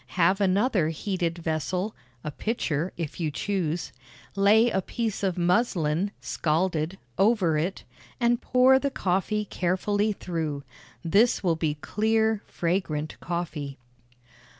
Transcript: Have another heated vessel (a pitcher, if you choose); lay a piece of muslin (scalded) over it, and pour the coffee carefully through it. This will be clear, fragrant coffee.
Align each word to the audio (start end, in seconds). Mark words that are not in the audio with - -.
Have 0.17 0.41
another 0.41 0.89
heated 0.89 1.37
vessel 1.37 1.93
(a 2.23 2.31
pitcher, 2.31 2.91
if 2.97 3.19
you 3.19 3.29
choose); 3.29 3.93
lay 4.35 4.67
a 4.71 4.81
piece 4.81 5.21
of 5.21 5.37
muslin 5.37 6.09
(scalded) 6.19 6.97
over 7.19 7.55
it, 7.55 7.83
and 8.19 8.41
pour 8.41 8.79
the 8.79 8.89
coffee 8.89 9.45
carefully 9.45 10.11
through 10.11 10.63
it. 11.05 11.09
This 11.11 11.43
will 11.43 11.55
be 11.55 11.75
clear, 11.75 12.41
fragrant 12.47 13.15
coffee. 13.19 13.77